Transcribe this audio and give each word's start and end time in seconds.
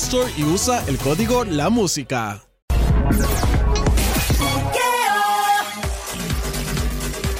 Store 0.00 0.32
y 0.36 0.44
usa 0.44 0.84
el 0.86 0.98
código 0.98 1.44
La 1.44 1.68
Música. 1.68 2.40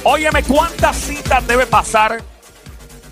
Óyeme, 0.03 0.43
¿cuántas 0.43 0.95
citas 0.95 1.47
debe 1.47 1.65
pasar 1.65 2.21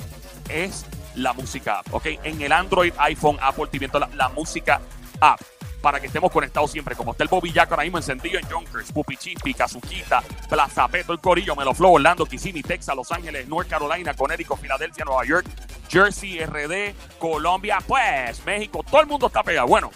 es 0.49 0.85
la 1.15 1.33
música 1.33 1.79
app. 1.79 1.93
¿Ok? 1.93 2.05
En 2.23 2.41
el 2.41 2.51
Android, 2.51 2.93
iPhone, 2.97 3.37
Apple 3.41 3.67
TV, 3.71 3.89
la, 3.93 4.09
la 4.15 4.29
música 4.29 4.81
app 5.19 5.41
para 5.83 5.99
que 5.99 6.07
estemos 6.07 6.31
conectados 6.31 6.71
siempre. 6.71 6.95
Como 6.95 7.11
está 7.11 7.25
el 7.25 7.29
Bobby 7.29 7.51
Jack 7.51 7.69
ahora 7.69 7.83
mismo 7.83 7.97
encendido 7.97 8.39
en 8.39 8.47
Yonkers, 8.47 8.93
Pupi 8.93 9.17
Chipi, 9.17 9.53
Kazuquita, 9.53 10.23
Plaza 10.49 10.87
Peto, 10.87 11.11
el 11.11 11.19
Corillo, 11.19 11.57
Melo 11.57 11.73
Flow, 11.73 11.95
Orlando, 11.95 12.25
Kissimmee, 12.25 12.63
Texas, 12.63 12.95
Los 12.95 13.11
Ángeles, 13.11 13.49
North 13.49 13.67
Carolina, 13.67 14.13
Connecticut, 14.13 14.59
Filadelfia, 14.59 15.03
Nueva 15.03 15.25
York, 15.25 15.45
Jersey, 15.89 16.39
RD, 16.39 16.93
Colombia, 17.19 17.79
pues 17.85 18.45
México, 18.45 18.81
todo 18.89 19.01
el 19.01 19.07
mundo 19.07 19.27
está 19.27 19.43
pegado. 19.43 19.67
Bueno, 19.67 19.91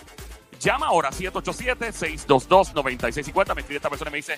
llama 0.60 0.88
ahora 0.88 1.10
787-622-9650. 1.12 3.56
Me 3.56 3.62
escribe 3.62 3.78
esta 3.78 3.90
persona 3.90 4.10
y 4.10 4.12
me 4.12 4.18
dice, 4.18 4.36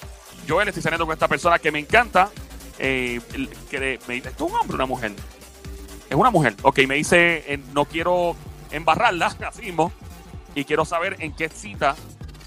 Joel, 0.47 0.67
estoy 0.67 0.83
saliendo 0.83 1.07
con 1.07 1.13
esta 1.13 1.27
persona 1.27 1.57
que 1.57 1.71
me 1.71 1.79
encanta. 1.79 2.29
Eh, 2.77 3.19
que 3.71 3.99
me 4.07 4.13
dice, 4.13 4.29
¿esto 4.29 4.45
es 4.45 4.51
un 4.51 4.59
hombre 4.59 4.73
o 4.73 4.75
una 4.75 4.85
mujer? 4.85 5.13
Es 6.07 6.15
una 6.15 6.29
mujer. 6.29 6.55
Ok, 6.61 6.81
me 6.87 6.93
dice, 6.93 7.43
eh, 7.51 7.59
no 7.73 7.85
quiero 7.85 8.35
embarrarla, 8.69 9.25
así 9.47 9.63
mismo 9.63 9.91
y 10.55 10.65
quiero 10.65 10.85
saber 10.85 11.17
en 11.19 11.33
qué 11.33 11.49
cita 11.49 11.95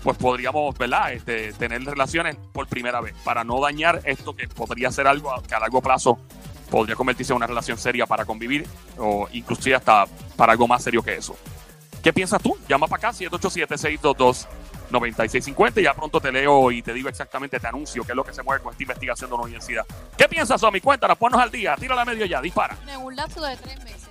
pues 0.02 0.16
podríamos, 0.18 0.76
¿verdad? 0.76 1.12
Este, 1.12 1.52
tener 1.52 1.84
relaciones 1.84 2.36
por 2.52 2.66
primera 2.66 3.00
vez 3.00 3.14
para 3.24 3.44
no 3.44 3.60
dañar 3.60 4.00
esto 4.04 4.34
que 4.34 4.48
podría 4.48 4.90
ser 4.90 5.06
algo 5.06 5.32
que 5.46 5.54
a 5.54 5.60
largo 5.60 5.80
plazo 5.80 6.18
podría 6.70 6.96
convertirse 6.96 7.32
en 7.32 7.36
una 7.36 7.46
relación 7.46 7.78
seria 7.78 8.06
para 8.06 8.24
convivir 8.24 8.66
o 8.98 9.28
inclusive 9.32 9.76
hasta 9.76 10.06
para 10.36 10.52
algo 10.52 10.66
más 10.66 10.82
serio 10.82 11.02
que 11.02 11.14
eso. 11.14 11.36
¿Qué 12.02 12.12
piensas 12.12 12.42
tú? 12.42 12.58
Llama 12.68 12.88
para 12.88 13.10
acá 13.10 13.16
787-622-9650 14.90 15.78
y 15.78 15.82
ya 15.82 15.94
pronto 15.94 16.20
te 16.20 16.32
leo 16.32 16.72
y 16.72 16.82
te 16.82 16.92
digo 16.92 17.08
exactamente, 17.08 17.60
te 17.60 17.66
anuncio 17.69 18.02
qué 18.04 18.10
es 18.12 18.16
lo 18.16 18.24
que 18.24 18.32
se 18.32 18.42
mueve 18.42 18.60
con 18.62 18.72
esta 18.72 18.82
investigación 18.82 19.30
de 19.30 19.34
una 19.34 19.44
universidad. 19.44 19.86
¿Qué 20.16 20.28
piensas, 20.28 20.60
Somi? 20.60 20.80
Cuéntanos, 20.80 21.16
ponnos 21.16 21.40
al 21.40 21.52
día, 21.52 21.76
tírala 21.76 22.04
medio 22.04 22.26
ya, 22.26 22.40
dispara. 22.40 22.76
En 22.88 23.00
un 23.00 23.14
lapso 23.14 23.40
de 23.40 23.56
tres 23.56 23.78
meses. 23.84 24.08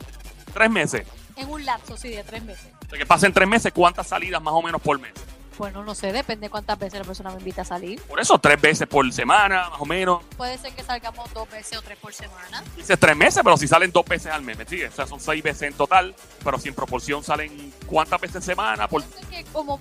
Tres 0.53 0.69
meses. 0.69 1.05
En 1.41 1.49
un 1.49 1.65
lapso, 1.65 1.97
sí, 1.97 2.09
de 2.09 2.23
tres 2.23 2.43
meses. 2.43 2.67
De 2.89 2.97
que 2.97 3.05
pasen 3.05 3.33
tres 3.33 3.47
meses, 3.47 3.71
¿cuántas 3.73 4.07
salidas 4.07 4.41
más 4.41 4.53
o 4.53 4.61
menos 4.61 4.81
por 4.81 4.99
mes? 4.99 5.11
Bueno, 5.57 5.83
no 5.83 5.93
sé, 5.93 6.11
depende 6.11 6.49
cuántas 6.49 6.79
veces 6.79 6.99
la 6.99 7.05
persona 7.05 7.29
me 7.31 7.37
invita 7.37 7.61
a 7.61 7.65
salir. 7.65 8.01
Por 8.03 8.19
eso, 8.19 8.39
tres 8.39 8.59
veces 8.59 8.87
por 8.87 9.11
semana, 9.13 9.69
más 9.69 9.79
o 9.81 9.85
menos. 9.85 10.23
Puede 10.37 10.57
ser 10.57 10.73
que 10.73 10.81
salgamos 10.81 11.31
dos 11.33 11.47
veces 11.51 11.77
o 11.77 11.81
tres 11.81 11.99
por 11.99 12.13
semana. 12.13 12.63
Dices 12.75 12.97
tres 12.99 13.15
meses, 13.15 13.41
pero 13.43 13.57
si 13.57 13.67
salen 13.67 13.91
dos 13.91 14.05
veces 14.05 14.31
al 14.31 14.41
mes, 14.41 14.57
¿me 14.57 14.65
sigues? 14.65 14.91
O 14.93 14.95
sea, 14.95 15.05
son 15.05 15.19
seis 15.19 15.43
veces 15.43 15.63
en 15.63 15.73
total, 15.73 16.15
pero 16.43 16.57
si 16.57 16.69
en 16.69 16.73
proporción 16.75 17.23
salen 17.23 17.73
cuántas 17.85 18.19
veces 18.19 18.37
en 18.37 18.41
semana. 18.41 18.87
Por... 18.87 19.03
Puede 19.03 19.19
ser 19.19 19.29
que 19.29 19.43
como 19.51 19.79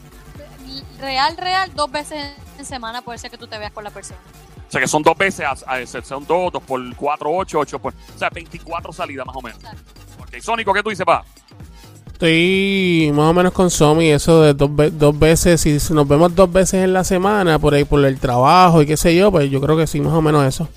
real, 0.98 1.36
real, 1.36 1.72
dos 1.74 1.90
veces 1.90 2.34
en 2.58 2.64
semana 2.64 3.00
puede 3.02 3.18
ser 3.18 3.30
que 3.30 3.38
tú 3.38 3.46
te 3.46 3.56
veas 3.58 3.72
con 3.72 3.84
la 3.84 3.90
persona. 3.90 4.20
O 4.68 4.70
sea, 4.70 4.80
que 4.80 4.88
son 4.88 5.02
dos 5.02 5.16
veces, 5.16 5.46
a- 5.46 5.72
a- 5.74 5.86
son 5.86 6.26
dos, 6.26 6.52
dos 6.52 6.62
por 6.62 6.94
cuatro, 6.96 7.30
ocho, 7.32 7.58
ocho 7.58 7.78
por... 7.78 7.92
O 8.14 8.18
sea, 8.18 8.28
24 8.30 8.92
salidas 8.92 9.26
más 9.26 9.34
o 9.36 9.40
menos. 9.40 9.58
Exacto. 9.58 9.82
Ok, 10.20 10.36
Sónico, 10.40 10.72
¿qué 10.74 10.82
tú 10.82 10.90
dices, 10.90 11.04
pa? 11.06 11.24
Estoy 12.20 13.10
más 13.14 13.30
o 13.30 13.32
menos 13.32 13.54
con 13.54 13.70
Somi, 13.70 14.10
eso 14.10 14.42
de 14.42 14.52
dos, 14.52 14.68
dos 14.92 15.18
veces, 15.18 15.58
si 15.58 15.78
nos 15.94 16.06
vemos 16.06 16.34
dos 16.34 16.52
veces 16.52 16.84
en 16.84 16.92
la 16.92 17.02
semana, 17.02 17.58
por 17.58 17.72
ahí 17.72 17.84
por 17.84 18.04
el 18.04 18.20
trabajo 18.20 18.82
y 18.82 18.86
qué 18.86 18.98
sé 18.98 19.16
yo, 19.16 19.32
pues 19.32 19.50
yo 19.50 19.58
creo 19.58 19.74
que 19.74 19.86
sí, 19.86 20.02
más 20.02 20.12
o 20.12 20.20
menos 20.20 20.44
eso. 20.44 20.68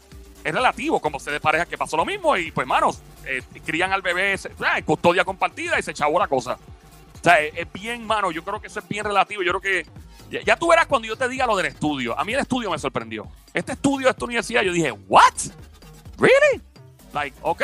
es 0.44 0.54
relativo, 0.54 1.00
como 1.00 1.20
se 1.20 1.32
de 1.32 1.40
parejas 1.40 1.68
que 1.68 1.78
pasó 1.78 1.98
lo 1.98 2.06
mismo 2.06 2.36
y 2.38 2.52
pues, 2.52 2.66
manos, 2.66 3.02
eh, 3.26 3.42
crían 3.66 3.92
al 3.92 4.02
bebé 4.02 4.34
en 4.34 4.84
custodia 4.84 5.24
compartida 5.24 5.78
y 5.80 5.84
se 5.84 5.92
echó 5.92 6.10
la 6.18 6.28
cosa. 6.28 6.58
O 7.22 7.24
sea, 7.24 7.40
es, 7.40 7.72
bien, 7.72 8.06
mano, 8.06 8.32
yo 8.32 8.44
creo 8.44 8.60
que 8.60 8.68
eso 8.68 8.80
es 8.80 8.88
bien 8.88 9.06
relativo. 9.06 9.44
Yo 9.44 9.52
creo 9.52 9.62
que 9.62 9.86
ya, 10.40 10.56
tú 10.56 10.70
verás 10.70 10.88
cuando 10.88 11.08
yo 11.08 11.18
te 11.18 11.28
diga 11.28 11.46
lo 11.46 11.58
del 11.58 11.66
estudio. 11.68 12.18
A 12.18 12.24
mí 12.24 12.34
el 12.34 12.40
estudio 12.40 12.72
me 12.72 12.80
sorprendió. 12.80 13.28
Este 13.54 13.74
estudio 13.74 14.08
de 14.08 14.12
esta 14.12 14.26
universidad, 14.26 14.62
yo 14.62 14.72
dije, 14.72 14.92
¿what? 14.92 15.34
¿Really? 16.18 16.62
Like, 17.14 17.38
ok. 17.42 17.62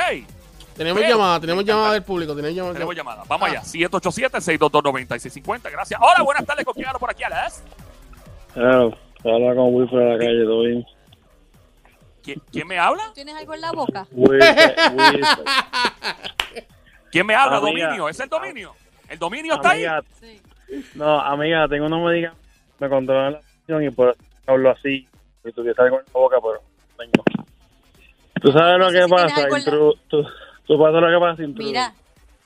Tenemos 0.75 1.01
llamada, 1.01 1.39
tenemos 1.39 1.63
llamada 1.63 1.93
del 1.93 2.03
público. 2.03 2.35
Tenemos 2.35 2.53
llamada. 2.55 2.73
Tenemos 2.73 2.95
llamada. 2.95 3.23
Vamos 3.27 3.49
allá. 3.49 3.61
787-622-9650. 3.61 5.71
Gracias. 5.71 5.99
Hola, 6.01 6.21
buenas 6.23 6.45
tardes. 6.45 6.65
¿Con 6.65 6.73
quién 6.73 6.87
por 6.99 7.09
aquí, 7.09 7.23
Alex? 7.23 7.63
Claro, 8.53 8.97
habla 9.23 9.55
con 9.55 9.73
Wilfred 9.73 9.99
de 9.99 10.05
la 10.05 10.17
calle, 10.17 10.43
todo 10.43 10.63
bien. 10.63 10.85
¿Quién, 12.51 12.67
me 12.67 12.77
habla? 12.77 13.13
¿Tienes 13.15 13.35
algo 13.35 13.53
en 13.53 13.61
la 13.61 13.71
boca? 13.71 14.05
¿Quién 17.11 17.25
me 17.25 17.33
habla? 17.33 17.61
Dominio. 17.61 18.09
¿Es 18.09 18.19
el 18.19 18.27
dominio? 18.27 18.75
¿El 19.07 19.17
dominio 19.17 19.53
está 19.55 19.69
ahí? 19.69 19.85
Sí. 20.19 20.41
No, 20.95 21.21
amiga, 21.21 21.69
tengo 21.69 21.85
una 21.85 21.99
médica 21.99 22.33
me 22.79 22.89
controlan 22.89 23.33
la 23.33 23.39
atención 23.39 23.83
y 23.83 23.89
por 23.89 24.09
eso 24.09 24.19
hablo 24.47 24.71
así. 24.71 25.07
Y 25.43 25.51
tuviese 25.51 25.81
algo 25.81 25.99
en 25.99 26.05
la 26.05 26.13
boca, 26.13 26.37
pero 26.41 26.61
tengo. 26.97 27.23
¿Tú 28.41 28.51
sabes 28.51 28.79
lo 28.79 28.91
que 28.91 29.07
pasa? 29.07 29.47
tú, 29.65 29.93
tú, 30.07 30.77
sabes 30.77 31.01
lo 31.01 31.07
que 31.07 31.19
pasa. 31.19 31.43
Mira. 31.55 31.93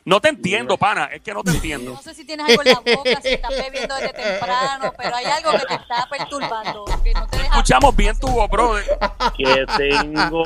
No 0.03 0.19
te 0.19 0.29
entiendo, 0.29 0.77
pana, 0.77 1.05
es 1.05 1.21
que 1.21 1.31
no 1.31 1.43
te 1.43 1.51
entiendo. 1.51 1.91
No 1.91 2.01
sé 2.01 2.15
si 2.15 2.25
tienes 2.25 2.47
algo 2.47 2.63
en 2.63 2.69
la 2.69 2.79
boca, 2.79 3.21
si 3.21 3.27
estás 3.29 3.51
bebiendo 3.51 3.95
desde 3.95 4.13
temprano, 4.13 4.91
pero 4.97 5.15
hay 5.15 5.25
algo 5.25 5.51
que 5.51 5.65
te 5.67 5.73
está 5.75 6.07
perturbando. 6.09 6.85
Que 7.03 7.13
no 7.13 7.27
te 7.27 7.37
deja 7.37 7.49
Escuchamos 7.49 7.95
bien 7.95 8.19
tu 8.19 8.27
voz, 8.27 8.49
brother. 8.49 8.83
Que 9.37 9.65
tengo 9.77 10.43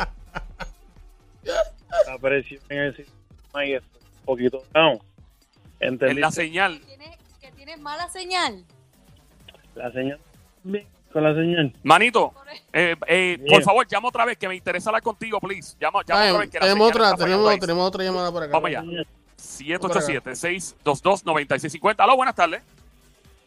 la 2.08 2.18
presión 2.20 2.62
en 2.70 2.80
el 2.80 2.96
sistema 2.98 3.66
y 3.66 3.74
es 3.76 3.84
un 3.84 4.26
poquito 4.26 4.64
down. 4.74 5.00
En 5.80 6.20
la 6.20 6.32
señal. 6.32 6.82
¿Que 7.40 7.52
tienes, 7.52 7.80
mala 7.80 8.10
señal? 8.10 8.66
La 9.76 9.92
señal. 9.92 10.20
Con 11.12 11.24
la 11.24 11.34
señal. 11.34 11.74
Manito, 11.84 12.34
eh, 12.74 12.96
eh, 13.08 13.40
por 13.48 13.64
favor, 13.64 13.88
llama 13.88 14.10
otra 14.10 14.26
vez, 14.26 14.38
que 14.38 14.48
me 14.48 14.56
interesa 14.56 14.90
hablar 14.90 15.02
contigo, 15.02 15.40
please. 15.40 15.76
Llama, 15.80 16.02
llama 16.06 16.26
otra 16.26 16.40
vez. 16.40 16.50
Que 16.50 16.60
tenemos, 16.60 16.90
otra, 16.90 17.16
tenemos, 17.16 17.60
tenemos 17.60 17.88
otra 17.88 18.04
llamada 18.04 18.32
por 18.32 18.44
acá. 18.44 18.52
Vamos 18.52 18.70
allá. 18.70 18.84
787-622-9650. 19.38 21.96
Aló, 22.00 22.18
buenas 22.18 22.36
tardes. 22.36 22.62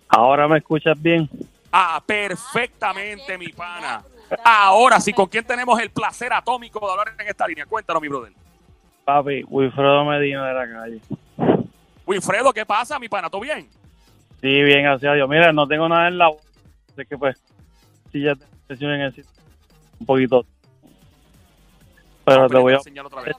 Ahora 0.09 0.49
me 0.49 0.59
escuchas 0.59 1.01
bien. 1.01 1.29
Ah, 1.71 2.03
perfectamente, 2.05 3.37
mi 3.37 3.49
pana. 3.49 4.03
Ahora 4.45 5.01
sí, 5.01 5.13
¿con 5.13 5.27
quién 5.27 5.45
tenemos 5.45 5.79
el 5.81 5.91
placer 5.91 6.33
atómico 6.33 6.81
de 6.81 6.91
hablar 6.91 7.15
en 7.19 7.29
esta 7.29 7.47
línea? 7.47 7.67
Cuéntanos, 7.67 8.01
mi 8.01 8.09
brother. 8.09 8.33
Papi, 9.05 9.45
Wilfredo 9.45 10.05
Medina 10.05 10.49
de 10.49 10.55
la 10.55 10.71
calle. 10.71 11.01
Wilfredo, 12.07 12.53
¿qué 12.53 12.65
pasa, 12.65 12.99
mi 12.99 13.09
pana? 13.09 13.29
¿Todo 13.29 13.43
bien? 13.43 13.69
Sí, 14.41 14.63
bien, 14.63 14.85
gracias 14.85 15.11
a 15.11 15.15
Dios. 15.15 15.29
Mira, 15.29 15.53
no 15.53 15.67
tengo 15.67 15.89
nada 15.89 16.09
en 16.09 16.19
la 16.19 16.31
Sé 16.95 17.07
que 17.07 17.17
pues, 17.17 17.41
sí 18.13 18.21
ya 18.21 18.35
te 18.35 18.75
en 18.75 19.01
el 19.01 19.15
un 20.01 20.07
poquito. 20.07 20.45
Pero 22.25 22.49
te 22.49 22.59
voy 22.59 22.75
a... 22.75 22.79
Otra 22.79 23.23
vez. 23.23 23.37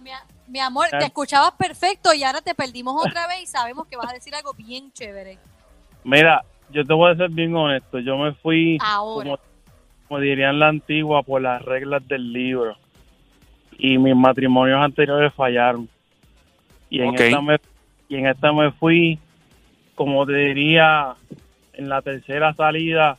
Mi, 0.47 0.59
amor, 0.59 0.87
te 0.89 1.05
escuchabas 1.05 1.51
perfecto 1.51 2.13
y 2.13 2.23
ahora 2.23 2.41
te 2.41 2.55
perdimos 2.55 3.05
otra 3.05 3.27
vez 3.27 3.43
y 3.43 3.45
sabemos 3.45 3.85
que 3.87 3.95
vas 3.95 4.09
a 4.09 4.13
decir 4.13 4.33
algo 4.33 4.53
bien 4.53 4.91
chévere. 4.91 5.37
Mira, 6.03 6.43
yo 6.71 6.83
te 6.83 6.93
voy 6.93 7.11
a 7.11 7.15
ser 7.15 7.29
bien 7.29 7.55
honesto. 7.55 7.99
Yo 7.99 8.17
me 8.17 8.33
fui, 8.33 8.77
como, 8.79 9.37
como 10.07 10.19
dirían 10.19 10.57
la 10.57 10.69
antigua, 10.69 11.21
por 11.21 11.41
las 11.41 11.61
reglas 11.61 12.05
del 12.07 12.33
libro. 12.33 12.75
Y 13.77 13.97
mis 13.97 14.15
matrimonios 14.15 14.81
anteriores 14.81 15.33
fallaron. 15.33 15.87
Y 16.89 17.01
en, 17.01 17.13
esta, 17.13 17.41
me, 17.41 17.57
y 18.07 18.15
en 18.15 18.25
esta 18.25 18.51
me 18.51 18.71
fui, 18.71 19.19
como 19.99 20.25
te 20.25 20.31
diría, 20.31 21.13
en 21.73 21.89
la 21.89 22.01
tercera 22.01 22.53
salida 22.53 23.17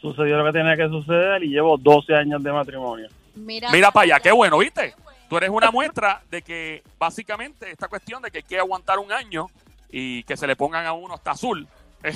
sucedió 0.00 0.38
lo 0.38 0.44
que 0.46 0.58
tenía 0.58 0.74
que 0.74 0.88
suceder 0.88 1.44
y 1.44 1.48
llevo 1.48 1.76
12 1.76 2.14
años 2.14 2.42
de 2.42 2.50
matrimonio. 2.50 3.08
Mira, 3.34 3.70
Mira 3.70 3.90
para 3.90 4.04
allá, 4.04 4.20
qué 4.20 4.32
bueno, 4.32 4.56
¿viste? 4.56 4.94
Tú 5.28 5.36
eres 5.36 5.50
una 5.50 5.70
muestra 5.70 6.22
de 6.30 6.40
que 6.40 6.82
básicamente 6.98 7.70
esta 7.70 7.88
cuestión 7.88 8.22
de 8.22 8.30
que 8.30 8.38
hay 8.38 8.44
que 8.44 8.58
aguantar 8.58 8.98
un 8.98 9.12
año 9.12 9.48
y 9.90 10.22
que 10.22 10.38
se 10.38 10.46
le 10.46 10.56
pongan 10.56 10.86
a 10.86 10.94
uno 10.94 11.12
hasta 11.12 11.32
azul, 11.32 11.68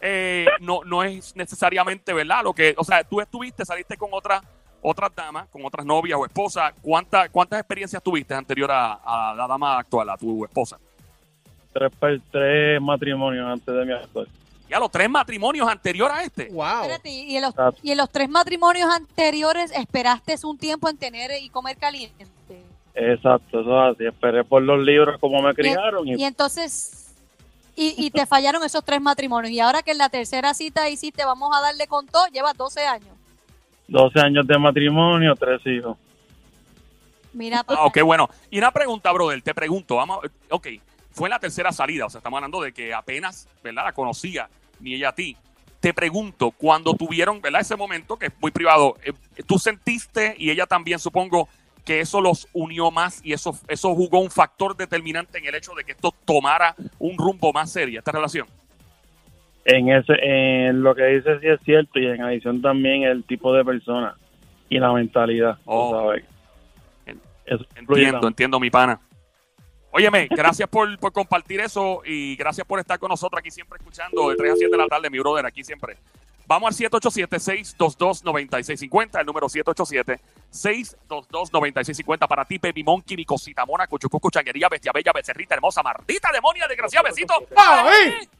eh, 0.00 0.46
no, 0.60 0.84
no 0.84 1.02
es 1.02 1.34
necesariamente 1.34 2.12
verdad. 2.12 2.44
Lo 2.44 2.52
que, 2.52 2.76
o 2.78 2.84
sea, 2.84 3.02
tú 3.02 3.20
estuviste, 3.20 3.64
saliste 3.64 3.96
con 3.96 4.10
otra 4.12 4.40
otras 4.80 5.12
damas, 5.12 5.48
con 5.48 5.64
otras 5.64 5.84
novias 5.84 6.20
o 6.20 6.24
esposas. 6.24 6.72
¿Cuántas 6.80 7.30
cuántas 7.30 7.58
experiencias 7.58 8.00
tuviste 8.00 8.32
anterior 8.32 8.70
a, 8.70 9.34
la 9.36 9.48
dama 9.48 9.76
actual, 9.76 10.08
a 10.10 10.16
tu 10.16 10.44
esposa? 10.44 10.78
Tres, 11.74 12.22
tres 12.30 12.80
matrimonios 12.80 13.46
antes 13.46 13.74
de 13.74 13.84
mi 13.84 13.92
actual. 13.92 14.28
Ya 14.68 14.78
los 14.78 14.90
tres 14.90 15.10
matrimonios 15.10 15.68
anteriores 15.68 16.16
a 16.16 16.22
este. 16.22 16.48
Wow. 16.50 16.82
Espérate, 16.82 17.10
y 17.10 17.36
en, 17.36 17.42
los, 17.42 17.54
y 17.82 17.90
en 17.90 17.98
los 17.98 18.10
tres 18.10 18.28
matrimonios 18.28 18.88
anteriores 18.88 19.72
esperaste 19.72 20.36
un 20.44 20.56
tiempo 20.56 20.88
en 20.88 20.96
tener 20.96 21.30
y 21.42 21.50
comer 21.50 21.76
caliente. 21.76 22.26
Exacto, 22.94 23.60
eso 23.60 23.88
es 23.88 23.94
así. 23.94 24.06
Esperé 24.06 24.44
por 24.44 24.62
los 24.62 24.80
libros 24.80 25.18
como 25.20 25.42
me 25.42 25.52
criaron. 25.52 26.06
Y, 26.06 26.24
entonces, 26.24 27.12
y, 27.76 27.94
y, 27.98 28.10
te 28.10 28.24
fallaron 28.24 28.62
esos 28.62 28.84
tres 28.84 29.00
matrimonios. 29.00 29.52
Y 29.52 29.60
ahora 29.60 29.82
que 29.82 29.90
en 29.90 29.98
la 29.98 30.08
tercera 30.08 30.54
cita 30.54 30.88
hiciste, 30.88 31.24
vamos 31.24 31.50
a 31.54 31.60
darle 31.60 31.86
con 31.86 32.06
todo, 32.06 32.26
llevas 32.28 32.56
12 32.56 32.86
años. 32.86 33.14
12 33.88 34.20
años 34.20 34.46
de 34.46 34.58
matrimonio, 34.58 35.34
tres 35.34 35.60
hijos. 35.66 35.96
Mira, 37.32 37.64
ah, 37.66 37.86
ok, 37.86 38.00
bueno. 38.02 38.30
Y 38.48 38.58
una 38.58 38.70
pregunta, 38.70 39.10
brother, 39.12 39.42
te 39.42 39.52
pregunto, 39.52 39.96
vamos, 39.96 40.20
ok, 40.50 40.68
fue 41.14 41.28
la 41.28 41.38
tercera 41.38 41.72
salida, 41.72 42.06
o 42.06 42.10
sea, 42.10 42.18
estamos 42.18 42.38
hablando 42.38 42.60
de 42.60 42.72
que 42.72 42.92
apenas, 42.92 43.48
¿verdad? 43.62 43.84
La 43.84 43.92
conocía, 43.92 44.48
ni 44.80 44.94
ella 44.94 45.10
a 45.10 45.14
ti. 45.14 45.36
Te 45.78 45.94
pregunto, 45.94 46.50
cuando 46.50 46.94
tuvieron, 46.94 47.40
¿verdad? 47.40 47.60
Ese 47.60 47.76
momento, 47.76 48.16
que 48.16 48.26
es 48.26 48.32
muy 48.40 48.50
privado, 48.50 48.96
eh, 49.04 49.12
¿tú 49.46 49.58
sentiste, 49.58 50.34
y 50.36 50.50
ella 50.50 50.66
también 50.66 50.98
supongo, 50.98 51.48
que 51.84 52.00
eso 52.00 52.20
los 52.20 52.48
unió 52.52 52.90
más 52.90 53.20
y 53.24 53.32
eso, 53.32 53.56
eso 53.68 53.94
jugó 53.94 54.20
un 54.20 54.30
factor 54.30 54.76
determinante 54.76 55.38
en 55.38 55.46
el 55.46 55.54
hecho 55.54 55.74
de 55.74 55.84
que 55.84 55.92
esto 55.92 56.12
tomara 56.24 56.74
un 56.98 57.16
rumbo 57.16 57.52
más 57.52 57.70
serio, 57.70 58.00
esta 58.00 58.10
relación? 58.10 58.48
En, 59.66 59.90
ese, 59.90 60.14
en 60.20 60.82
lo 60.82 60.94
que 60.94 61.04
dice 61.04 61.38
sí 61.40 61.46
es 61.46 61.60
cierto 61.64 61.98
y 62.00 62.06
en 62.06 62.22
adición 62.22 62.60
también 62.60 63.04
el 63.04 63.22
tipo 63.24 63.54
de 63.54 63.64
persona 63.64 64.16
y 64.68 64.78
la 64.78 64.92
mentalidad. 64.92 65.58
Oh. 65.64 66.12
Entiendo, 67.76 68.26
entiendo 68.26 68.58
mi 68.58 68.70
pana. 68.70 68.98
Óyeme, 69.96 70.26
gracias 70.28 70.68
por, 70.68 70.98
por, 70.98 71.12
compartir 71.12 71.60
eso 71.60 72.02
y 72.04 72.34
gracias 72.34 72.66
por 72.66 72.80
estar 72.80 72.98
con 72.98 73.10
nosotros 73.10 73.38
aquí 73.38 73.52
siempre 73.52 73.78
escuchando 73.78 74.28
de 74.28 74.34
3 74.34 74.52
a 74.52 74.56
7 74.56 74.72
de 74.72 74.76
la 74.76 74.88
tarde, 74.88 75.08
mi 75.08 75.20
brother, 75.20 75.46
aquí 75.46 75.62
siempre. 75.62 75.96
Vamos 76.48 76.68
al 76.68 76.74
787-622-9650, 76.90 79.20
el 79.20 79.26
número 79.26 79.46
787-622-9650 79.46 82.26
para 82.26 82.44
ti, 82.44 82.58
Baby 82.58 82.82
Monkey, 82.82 83.16
mi 83.16 83.24
cosita 83.24 83.64
mona, 83.64 83.86
cuchucucu, 83.86 84.30
changuería, 84.30 84.68
bestia 84.68 84.90
bella, 84.92 85.12
becerrita 85.12 85.54
hermosa, 85.54 85.80
mardita, 85.84 86.32
demonia, 86.32 86.66
desgraciada, 86.66 87.08
besito. 87.08 87.34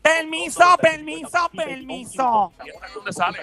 Permiso, 0.03 0.77
permiso, 0.83 1.49
permiso. 1.57 2.53
¿Dónde 2.97 3.13
sale? 3.13 3.39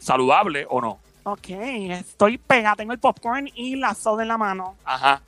saludable 0.06 0.68
o 0.70 0.82
no. 0.82 1.00
Ok, 1.24 1.50
estoy 1.50 2.38
pegada, 2.38 2.76
tengo 2.76 2.94
el 2.94 3.00
popcorn 3.00 3.50
y 3.56 3.76
la 3.76 3.96
soda 3.96 4.22
en 4.22 4.28
la 4.28 4.38
mano. 4.38 4.76
Ajá. 4.86 5.24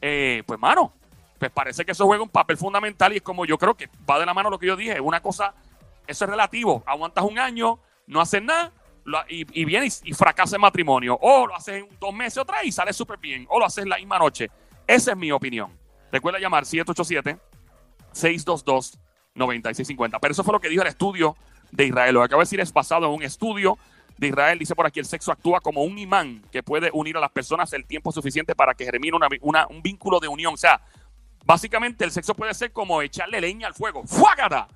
eh, 0.00 0.42
pues 0.46 0.58
mano, 0.60 0.92
pues 1.38 1.50
parece 1.50 1.84
que 1.84 1.92
eso 1.92 2.06
juega 2.06 2.22
un 2.22 2.28
papel 2.28 2.56
fundamental 2.56 3.12
y 3.12 3.16
es 3.16 3.22
como 3.22 3.44
yo 3.44 3.58
creo 3.58 3.74
que 3.74 3.88
va 4.08 4.18
de 4.18 4.26
la 4.26 4.34
mano 4.34 4.50
lo 4.50 4.58
que 4.58 4.66
yo 4.66 4.76
dije, 4.76 5.00
una 5.00 5.20
cosa, 5.20 5.54
eso 6.06 6.24
es 6.24 6.30
relativo, 6.30 6.82
aguantas 6.86 7.24
un 7.24 7.38
año, 7.38 7.78
no 8.06 8.20
haces 8.20 8.42
nada 8.42 8.72
y, 9.28 9.60
y 9.60 9.64
vienes 9.64 10.00
y, 10.04 10.14
fracasa 10.14 10.56
el 10.56 10.62
matrimonio, 10.62 11.18
o 11.20 11.46
lo 11.46 11.54
haces 11.54 11.82
en 11.82 11.88
dos 12.00 12.12
meses 12.14 12.38
o 12.38 12.44
tres 12.44 12.60
y 12.64 12.72
sale 12.72 12.92
súper 12.92 13.18
bien, 13.18 13.46
o 13.48 13.58
lo 13.58 13.66
haces 13.66 13.86
la 13.86 13.96
misma 13.96 14.18
noche. 14.18 14.50
Esa 14.86 15.12
es 15.12 15.16
mi 15.16 15.32
opinión. 15.32 15.70
Recuerda 16.12 16.38
llamar 16.38 16.64
787 16.64 17.38
622 18.12 18.98
9650. 19.34 20.18
Pero 20.18 20.32
eso 20.32 20.44
fue 20.44 20.52
lo 20.52 20.60
que 20.60 20.68
dijo 20.68 20.82
el 20.82 20.88
estudio 20.88 21.36
de 21.72 21.86
Israel. 21.86 22.14
Lo 22.14 22.20
que 22.20 22.26
acabo 22.26 22.40
de 22.40 22.44
decir 22.44 22.60
es 22.60 22.72
basado 22.72 23.06
en 23.06 23.12
un 23.12 23.22
estudio 23.22 23.78
de 24.16 24.28
Israel. 24.28 24.58
Dice 24.58 24.74
por 24.74 24.86
aquí, 24.86 25.00
el 25.00 25.06
sexo 25.06 25.32
actúa 25.32 25.60
como 25.60 25.82
un 25.82 25.98
imán 25.98 26.42
que 26.52 26.62
puede 26.62 26.90
unir 26.92 27.16
a 27.16 27.20
las 27.20 27.30
personas 27.30 27.72
el 27.72 27.84
tiempo 27.84 28.12
suficiente 28.12 28.54
para 28.54 28.74
que 28.74 28.84
germine 28.84 29.16
un 29.40 29.82
vínculo 29.82 30.20
de 30.20 30.28
unión. 30.28 30.54
O 30.54 30.56
sea, 30.56 30.80
básicamente 31.44 32.04
el 32.04 32.10
sexo 32.10 32.34
puede 32.34 32.54
ser 32.54 32.72
como 32.72 33.02
echarle 33.02 33.40
leña 33.40 33.66
al 33.66 33.74
fuego. 33.74 34.04
¡Fuágata! 34.06 34.68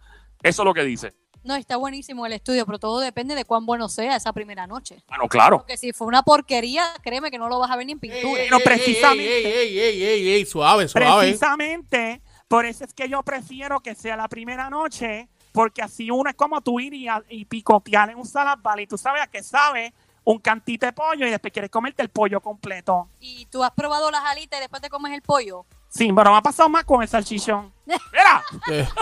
Eso 0.42 0.62
es 0.62 0.66
lo 0.66 0.75
que 0.75 0.85
dice. 0.85 1.14
No, 1.45 1.54
está 1.54 1.76
buenísimo 1.76 2.26
el 2.26 2.33
estudio, 2.33 2.66
pero 2.66 2.78
todo 2.78 3.00
depende 3.00 3.35
de 3.35 3.45
cuán 3.45 3.64
bueno 3.64 3.88
sea 3.88 4.16
esa 4.16 4.33
primera 4.33 4.66
noche. 4.66 5.02
Ah, 5.09 5.16
no, 5.18 5.28
claro. 5.28 5.59
Porque 5.59 5.76
si 5.76 5.92
fue 5.92 6.07
una 6.07 6.23
porquería, 6.23 6.85
créeme 7.02 7.30
que 7.30 7.38
no 7.38 7.49
lo 7.49 7.59
vas 7.59 7.71
a 7.71 7.76
ver 7.76 7.87
ni 7.87 7.92
en 7.92 8.00
pintura. 8.00 8.42
no, 8.50 8.59
precisamente. 8.61 9.62
Ey, 9.62 9.78
ey, 9.78 10.02
ey, 10.02 10.28
ey, 10.28 10.45
suave, 10.45 10.88
suave. 10.88 11.28
Precisamente 11.28 12.21
por 12.49 12.64
eso 12.64 12.85
es 12.85 12.95
que 12.95 13.09
yo 13.09 13.23
prefiero 13.23 13.80
que 13.80 13.95
sea 13.95 14.16
la 14.16 14.26
primera 14.26 14.71
noche, 14.71 15.28
porque 15.52 15.83
así 15.83 16.11
uno 16.11 16.30
es 16.30 16.37
como 16.37 16.62
tú 16.62 16.80
ir 16.80 16.95
y, 16.95 17.45
picotear 17.45 18.09
en 18.11 18.16
un 18.16 18.25
salad 18.25 18.59
y 18.78 18.87
tú 18.87 18.97
sabes 18.97 19.23
a 19.23 19.26
qué 19.26 19.42
sabe 19.42 19.92
un 20.25 20.38
cantito 20.38 20.87
de 20.87 20.92
pollo 20.95 21.26
y 21.26 21.30
después 21.30 21.52
quieres 21.52 21.71
comerte 21.71 22.02
el 22.02 22.09
pollo 22.09 22.40
completo. 22.40 23.09
¿Y 23.21 23.47
tú 23.47 23.62
has 23.62 23.71
probado 23.73 24.11
las 24.11 24.25
alitas 24.25 24.59
y 24.59 24.62
después 24.62 24.80
te 24.80 24.88
comes 24.88 25.12
el 25.12 25.21
pollo? 25.21 25.66
Sí, 25.88 26.12
pero 26.14 26.30
me 26.30 26.37
ha 26.37 26.42
pasado 26.42 26.68
más 26.68 26.85
con 26.85 27.02
el 27.02 27.09
salchichón. 27.09 27.73
¡Mira! 27.87 28.45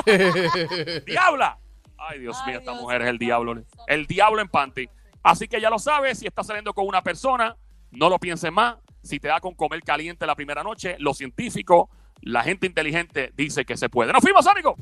¡Diabla! 1.06 1.58
Ay, 1.98 2.20
Dios 2.20 2.36
mío, 2.46 2.58
esta 2.58 2.72
mujer 2.72 3.02
es 3.02 3.08
el 3.08 3.18
diablo. 3.18 3.62
El 3.86 4.06
diablo 4.06 4.40
en 4.40 4.48
panty. 4.48 4.88
Así 5.22 5.48
que 5.48 5.60
ya 5.60 5.70
lo 5.70 5.78
sabes, 5.78 6.20
si 6.20 6.26
estás 6.26 6.46
saliendo 6.46 6.72
con 6.72 6.86
una 6.86 7.02
persona, 7.02 7.56
no 7.90 8.08
lo 8.08 8.18
pienses 8.18 8.52
más. 8.52 8.76
Si 9.02 9.18
te 9.18 9.28
da 9.28 9.40
con 9.40 9.54
comer 9.54 9.82
caliente 9.82 10.26
la 10.26 10.36
primera 10.36 10.62
noche, 10.62 10.96
lo 10.98 11.14
científico 11.14 11.90
la 12.22 12.42
gente 12.42 12.66
inteligente 12.66 13.32
dice 13.36 13.64
que 13.64 13.76
se 13.76 13.88
puede. 13.88 14.12
¡Nos 14.12 14.22
fuimos, 14.22 14.46
amigos! 14.46 14.74